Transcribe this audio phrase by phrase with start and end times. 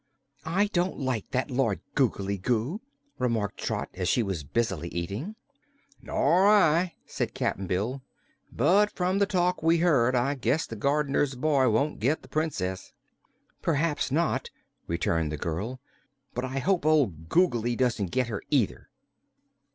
[0.47, 2.81] "I don't like that Lord Googly Goo,"
[3.19, 5.35] remarked Trot as she was busily eating.
[6.01, 8.01] "Nor I," said Cap'n Bill.
[8.51, 12.93] "But from the talk we heard I guess the gardener's boy won't get the Princess."
[13.61, 14.49] "Perhaps not,"
[14.87, 15.79] returned the girl;
[16.33, 18.89] "but I hope old Googly doesn't get her, either."